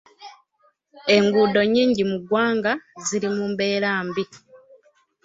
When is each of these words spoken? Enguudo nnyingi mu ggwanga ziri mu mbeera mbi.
Enguudo 1.15 1.59
nnyingi 1.65 2.03
mu 2.09 2.17
ggwanga 2.21 2.71
ziri 3.05 3.27
mu 3.35 3.43
mbeera 3.51 3.91
mbi. 4.07 4.23